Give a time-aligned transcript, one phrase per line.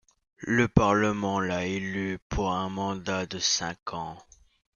[0.47, 4.17] Le Parlement l'a élu pour un mandat de cinq ans.